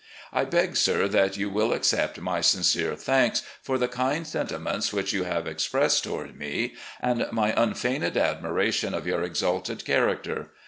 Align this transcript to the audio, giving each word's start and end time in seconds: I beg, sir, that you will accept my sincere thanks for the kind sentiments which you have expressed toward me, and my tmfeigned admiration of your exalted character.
I 0.33 0.45
beg, 0.45 0.77
sir, 0.77 1.07
that 1.09 1.37
you 1.37 1.51
will 1.51 1.73
accept 1.73 2.19
my 2.19 2.41
sincere 2.41 2.95
thanks 2.95 3.43
for 3.61 3.77
the 3.77 3.87
kind 3.87 4.25
sentiments 4.25 4.91
which 4.91 5.13
you 5.13 5.25
have 5.25 5.45
expressed 5.45 6.05
toward 6.05 6.39
me, 6.39 6.73
and 7.01 7.27
my 7.31 7.51
tmfeigned 7.51 8.17
admiration 8.19 8.95
of 8.95 9.05
your 9.05 9.21
exalted 9.21 9.85
character. 9.85 10.49